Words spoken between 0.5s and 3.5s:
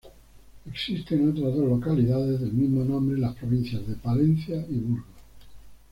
Existen otras dos localidades del mismo nombre en las